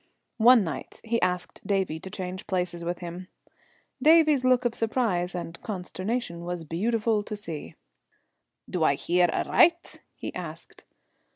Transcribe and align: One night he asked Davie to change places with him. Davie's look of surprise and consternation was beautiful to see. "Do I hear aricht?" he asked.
One 0.39 0.63
night 0.63 0.99
he 1.03 1.21
asked 1.21 1.61
Davie 1.63 1.99
to 1.99 2.09
change 2.09 2.47
places 2.47 2.83
with 2.83 3.01
him. 3.01 3.27
Davie's 4.01 4.43
look 4.43 4.65
of 4.65 4.73
surprise 4.73 5.35
and 5.35 5.61
consternation 5.61 6.43
was 6.43 6.63
beautiful 6.63 7.21
to 7.21 7.35
see. 7.35 7.75
"Do 8.67 8.83
I 8.83 8.95
hear 8.95 9.27
aricht?" 9.31 9.99
he 10.15 10.33
asked. 10.33 10.85